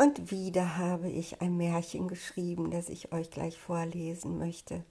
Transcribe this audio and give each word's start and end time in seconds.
Und 0.00 0.30
wieder 0.30 0.78
habe 0.78 1.10
ich 1.10 1.42
ein 1.42 1.58
Märchen 1.58 2.08
geschrieben, 2.08 2.70
das 2.70 2.88
ich 2.88 3.12
euch 3.12 3.30
gleich 3.30 3.58
vorlesen 3.58 4.38
möchte. 4.38 4.82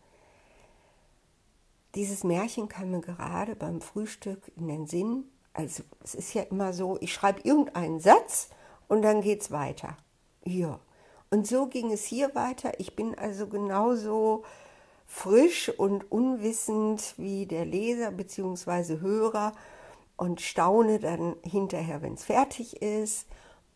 Dieses 1.95 2.23
Märchen 2.23 2.67
kam 2.67 2.91
mir 2.91 3.01
gerade 3.01 3.55
beim 3.55 3.81
Frühstück 3.81 4.51
in 4.55 4.67
den 4.67 4.85
Sinn. 4.85 5.23
Also 5.51 5.81
es 6.03 6.13
ist 6.13 6.35
ja 6.35 6.43
immer 6.43 6.73
so, 6.73 6.99
ich 7.01 7.11
schreibe 7.11 7.41
irgendeinen 7.41 7.99
Satz 7.99 8.49
und 8.87 9.01
dann 9.01 9.21
geht 9.21 9.41
es 9.41 9.49
weiter. 9.49 9.97
Ja. 10.45 10.79
Und 11.31 11.47
so 11.47 11.65
ging 11.65 11.91
es 11.91 12.05
hier 12.05 12.35
weiter. 12.35 12.79
Ich 12.79 12.95
bin 12.95 13.17
also 13.17 13.47
genauso 13.47 14.43
frisch 15.07 15.69
und 15.69 16.11
unwissend 16.11 17.15
wie 17.17 17.47
der 17.47 17.65
Leser 17.65 18.11
bzw. 18.11 18.99
Hörer 18.99 19.53
und 20.17 20.39
staune 20.39 20.99
dann 20.99 21.35
hinterher, 21.41 22.03
wenn 22.03 22.13
es 22.13 22.25
fertig 22.25 22.83
ist 22.83 23.25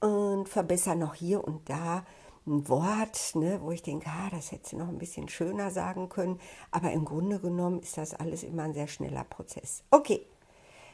und 0.04 0.50
verbessere 0.50 0.98
noch 0.98 1.16
hier 1.16 1.44
und 1.44 1.70
da 1.70 2.06
ein 2.46 2.68
Wort, 2.68 3.36
ne, 3.36 3.62
wo 3.62 3.72
ich 3.72 3.84
denke, 3.84 4.10
ah, 4.10 4.30
das 4.30 4.52
hätte 4.52 4.68
sie 4.68 4.76
noch 4.76 4.90
ein 4.90 4.98
bisschen 4.98 5.30
schöner 5.30 5.72
sagen 5.72 6.10
können. 6.10 6.42
Aber 6.72 6.92
im 6.92 7.06
Grunde 7.06 7.40
genommen 7.40 7.80
ist 7.80 7.98
das 7.98 8.14
alles 8.14 8.44
immer 8.44 8.64
ein 8.64 8.74
sehr 8.74 8.90
schneller 8.90 9.24
Prozess. 9.24 9.84
Okay, 9.92 10.26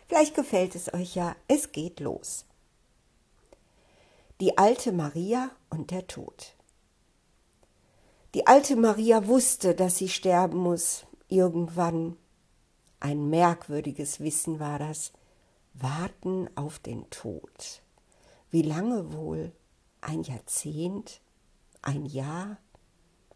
vielleicht 0.08 0.36
gefällt 0.36 0.76
es 0.76 0.94
euch 0.94 1.16
ja. 1.16 1.36
Es 1.48 1.72
geht 1.72 2.00
los. 2.00 2.46
Die 4.42 4.60
alte 4.60 4.92
Maria 4.92 5.50
und 5.72 5.90
der 5.90 6.06
Tod. 6.06 6.54
Die 8.36 8.46
alte 8.46 8.76
Maria 8.76 9.26
wusste, 9.26 9.74
dass 9.74 9.98
sie 9.98 10.08
sterben 10.08 10.60
muss, 10.60 11.08
irgendwann. 11.30 12.16
Ein 13.00 13.30
merkwürdiges 13.32 14.20
Wissen 14.20 14.60
war 14.60 14.78
das. 14.78 15.14
Warten 15.74 16.48
auf 16.56 16.78
den 16.78 17.10
Tod. 17.10 17.82
Wie 18.52 18.64
lange 18.64 19.14
wohl? 19.14 19.52
Ein 20.02 20.24
Jahrzehnt? 20.24 21.22
Ein 21.82 22.06
Jahr? 22.06 22.58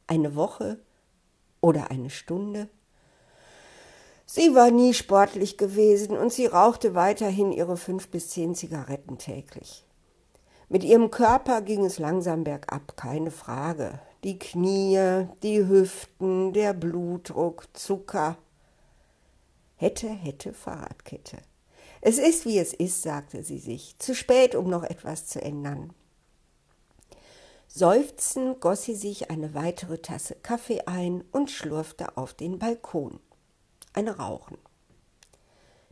Eine 0.08 0.36
Woche? 0.36 0.80
Oder 1.62 1.92
eine 1.92 2.10
Stunde? 2.10 2.70
Sie 4.26 4.56
war 4.56 4.72
nie 4.72 4.94
sportlich 4.94 5.58
gewesen 5.58 6.18
und 6.18 6.34
sie 6.34 6.48
rauchte 6.48 6.96
weiterhin 6.96 7.52
ihre 7.52 7.78
fünf 7.78 8.10
bis 8.10 8.30
zehn 8.30 8.56
Zigaretten 8.56 9.18
täglich. 9.18 9.86
Mit 10.70 10.84
ihrem 10.84 11.12
Körper 11.12 11.62
ging 11.62 11.86
es 11.86 12.00
langsam 12.00 12.44
bergab, 12.44 12.98
keine 12.98 13.30
Frage. 13.30 14.00
Die 14.24 14.40
Knie, 14.40 15.28
die 15.44 15.68
Hüften, 15.68 16.54
der 16.54 16.74
Blutdruck, 16.74 17.68
Zucker. 17.74 18.38
Hätte, 19.76 20.10
hätte, 20.10 20.54
Fahrradkette. 20.54 21.38
Es 22.06 22.18
ist, 22.18 22.46
wie 22.46 22.60
es 22.60 22.74
ist, 22.74 23.02
sagte 23.02 23.44
sie 23.44 23.60
sich. 23.60 23.98
Zu 23.98 24.14
spät, 24.14 24.56
um 24.56 24.70
noch 24.70 24.84
etwas 24.84 25.26
zu 25.26 25.42
ändern. 25.42 25.94
Seufzend 27.70 28.60
goss 28.60 28.84
sie 28.84 28.96
sich 28.96 29.32
eine 29.32 29.54
weitere 29.54 30.00
Tasse 30.00 30.36
Kaffee 30.36 30.82
ein 30.86 31.24
und 31.32 31.50
schlurfte 31.50 32.18
auf 32.18 32.34
den 32.34 32.60
Balkon. 32.60 33.22
Ein 33.94 34.10
Rauchen. 34.10 34.58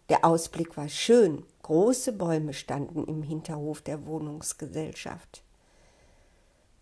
Der 0.10 0.26
Ausblick 0.26 0.76
war 0.76 0.90
schön. 0.90 1.46
Große 1.62 2.12
Bäume 2.12 2.54
standen 2.54 3.06
im 3.06 3.24
Hinterhof 3.24 3.82
der 3.82 4.06
Wohnungsgesellschaft. 4.06 5.44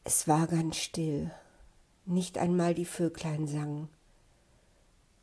Es 0.06 0.28
war 0.28 0.48
ganz 0.48 0.78
still. 0.78 1.30
Nicht 2.08 2.40
einmal 2.40 2.74
die 2.74 2.86
Vöglein 2.86 3.46
sangen. 3.46 3.90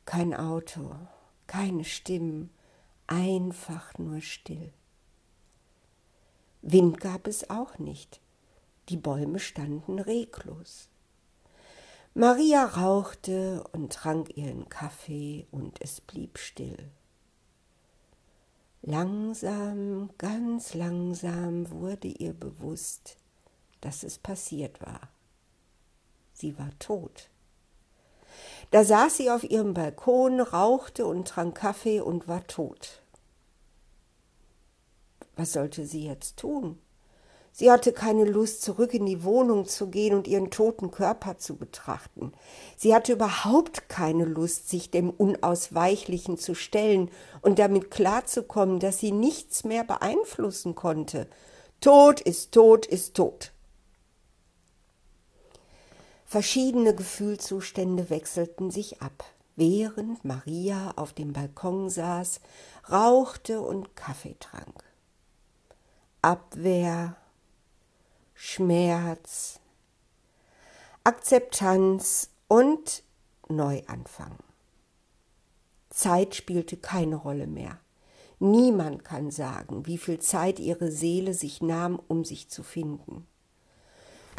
Kein 0.04 0.32
Auto, 0.32 0.94
keine 1.48 1.82
Stimmen, 1.82 2.50
einfach 3.06 3.96
nur 3.98 4.20
still. 4.20 4.72
Wind 6.62 7.00
gab 7.00 7.26
es 7.26 7.48
auch 7.50 7.78
nicht, 7.78 8.20
die 8.88 8.96
Bäume 8.96 9.38
standen 9.38 9.98
reglos. 9.98 10.88
Maria 12.14 12.64
rauchte 12.64 13.62
und 13.72 13.92
trank 13.92 14.36
ihren 14.36 14.68
Kaffee 14.68 15.46
und 15.50 15.80
es 15.82 16.00
blieb 16.00 16.38
still. 16.38 16.90
Langsam, 18.82 20.10
ganz 20.16 20.74
langsam 20.74 21.70
wurde 21.70 22.08
ihr 22.08 22.32
bewusst, 22.32 23.18
dass 23.80 24.02
es 24.02 24.16
passiert 24.18 24.80
war. 24.80 25.08
Sie 26.32 26.58
war 26.58 26.70
tot. 26.78 27.28
Da 28.70 28.84
saß 28.84 29.16
sie 29.16 29.30
auf 29.30 29.44
ihrem 29.44 29.74
Balkon, 29.74 30.40
rauchte 30.40 31.06
und 31.06 31.28
trank 31.28 31.56
Kaffee 31.56 32.00
und 32.00 32.28
war 32.28 32.46
tot. 32.46 33.02
Was 35.36 35.52
sollte 35.52 35.86
sie 35.86 36.04
jetzt 36.04 36.38
tun? 36.38 36.78
Sie 37.58 37.70
hatte 37.70 37.94
keine 37.94 38.24
Lust, 38.24 38.60
zurück 38.60 38.92
in 38.92 39.06
die 39.06 39.24
Wohnung 39.24 39.64
zu 39.64 39.88
gehen 39.88 40.14
und 40.14 40.28
ihren 40.28 40.50
toten 40.50 40.90
Körper 40.90 41.38
zu 41.38 41.56
betrachten. 41.56 42.32
Sie 42.76 42.94
hatte 42.94 43.14
überhaupt 43.14 43.88
keine 43.88 44.26
Lust, 44.26 44.68
sich 44.68 44.90
dem 44.90 45.08
Unausweichlichen 45.08 46.36
zu 46.36 46.54
stellen 46.54 47.10
und 47.40 47.58
damit 47.58 47.90
klarzukommen, 47.90 48.78
dass 48.78 48.98
sie 48.98 49.10
nichts 49.10 49.64
mehr 49.64 49.84
beeinflussen 49.84 50.74
konnte. 50.74 51.28
Tod 51.80 52.20
ist 52.20 52.52
tot 52.52 52.84
ist 52.84 53.14
tot. 53.16 53.52
Verschiedene 56.28 56.92
Gefühlszustände 56.92 58.10
wechselten 58.10 58.72
sich 58.72 59.00
ab, 59.00 59.24
während 59.54 60.24
Maria 60.24 60.92
auf 60.96 61.12
dem 61.12 61.32
Balkon 61.32 61.88
saß, 61.88 62.40
rauchte 62.90 63.60
und 63.60 63.94
Kaffee 63.94 64.34
trank. 64.40 64.82
Abwehr, 66.22 67.14
Schmerz, 68.34 69.60
Akzeptanz 71.04 72.30
und 72.48 73.04
Neuanfang. 73.48 74.36
Zeit 75.90 76.34
spielte 76.34 76.76
keine 76.76 77.14
Rolle 77.14 77.46
mehr. 77.46 77.78
Niemand 78.40 79.04
kann 79.04 79.30
sagen, 79.30 79.86
wie 79.86 79.96
viel 79.96 80.18
Zeit 80.18 80.58
ihre 80.58 80.90
Seele 80.90 81.34
sich 81.34 81.62
nahm, 81.62 82.00
um 82.08 82.24
sich 82.24 82.48
zu 82.48 82.64
finden. 82.64 83.28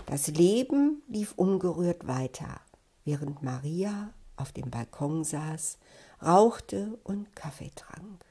Das 0.07 0.27
Leben 0.27 1.03
lief 1.09 1.33
ungerührt 1.35 2.07
weiter, 2.07 2.61
während 3.03 3.43
Maria 3.43 4.13
auf 4.37 4.53
dem 4.53 4.71
Balkon 4.71 5.25
saß, 5.25 5.77
rauchte 6.23 6.97
und 7.03 7.35
Kaffee 7.35 7.71
trank. 7.75 8.23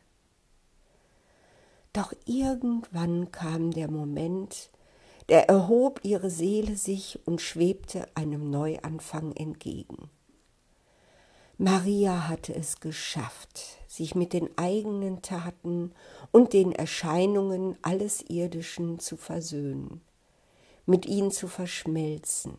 Doch 1.93 2.15
irgendwann 2.25 3.31
kam 3.31 3.73
der 3.73 3.91
Moment, 3.91 4.71
der 5.29 5.51
erhob 5.51 6.01
ihre 6.03 6.31
Seele 6.31 6.77
sich 6.77 7.21
und 7.27 7.43
schwebte 7.43 8.09
einem 8.15 8.49
Neuanfang 8.49 9.33
entgegen. 9.33 10.09
Maria 11.59 12.27
hatte 12.27 12.55
es 12.55 12.81
geschafft, 12.81 13.61
sich 13.87 14.15
mit 14.15 14.33
den 14.33 14.49
eigenen 14.57 15.21
Taten 15.21 15.93
und 16.33 16.55
den 16.55 16.73
Erscheinungen 16.73 17.77
alles 17.83 18.23
Irdischen 18.23 18.99
zu 18.99 19.19
versöhnen 19.19 20.01
mit 20.87 21.05
ihnen 21.07 21.31
zu 21.31 21.49
verschmelzen 21.49 22.55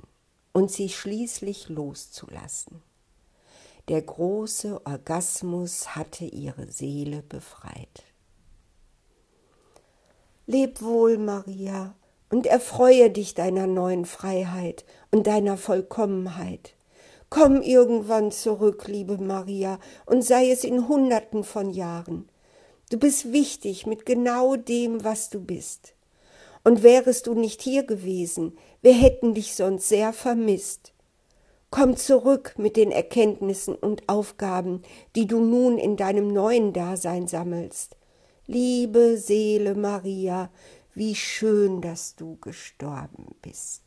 und 0.53 0.71
sie 0.71 0.89
schließlich 0.89 1.69
loszulassen. 1.69 2.81
Der 3.87 4.01
große 4.01 4.81
Orgasmus 4.85 5.95
hatte 5.95 6.25
ihre 6.25 6.69
Seele 6.69 7.23
befreit. 7.23 8.03
Leb 10.45 10.81
wohl, 10.81 11.17
Maria, 11.17 11.95
und 12.29 12.45
erfreue 12.45 13.09
dich 13.09 13.33
deiner 13.33 13.67
neuen 13.67 14.05
Freiheit 14.05 14.85
und 15.11 15.27
deiner 15.27 15.57
Vollkommenheit. 15.57 16.75
Komm 17.29 17.61
irgendwann 17.61 18.31
zurück, 18.31 18.87
liebe 18.87 19.17
Maria, 19.17 19.79
und 20.05 20.23
sei 20.23 20.49
es 20.51 20.63
in 20.63 20.87
Hunderten 20.87 21.43
von 21.43 21.69
Jahren. 21.69 22.29
Du 22.89 22.97
bist 22.97 23.31
wichtig 23.31 23.85
mit 23.85 24.05
genau 24.05 24.55
dem, 24.55 25.03
was 25.03 25.29
du 25.29 25.41
bist. 25.41 25.93
Und 26.67 26.83
wärest 26.83 27.27
du 27.27 27.33
nicht 27.33 27.61
hier 27.61 27.85
gewesen, 27.85 28.57
wir 28.81 28.91
hätten 28.91 29.33
dich 29.33 29.55
sonst 29.55 29.87
sehr 29.87 30.11
vermisst. 30.11 30.91
Komm 31.69 31.95
zurück 31.95 32.55
mit 32.57 32.75
den 32.75 32.91
Erkenntnissen 32.91 33.73
und 33.73 34.09
Aufgaben, 34.09 34.81
die 35.15 35.27
du 35.27 35.39
nun 35.39 35.77
in 35.77 35.95
deinem 35.95 36.27
neuen 36.27 36.73
Dasein 36.73 37.25
sammelst. 37.25 37.95
Liebe 38.47 39.15
Seele 39.15 39.75
Maria, 39.75 40.51
wie 40.93 41.15
schön, 41.15 41.79
dass 41.79 42.17
du 42.17 42.35
gestorben 42.41 43.27
bist. 43.41 43.86